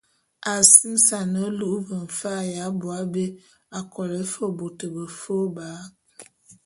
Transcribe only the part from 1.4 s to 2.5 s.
e luu ve mfa’a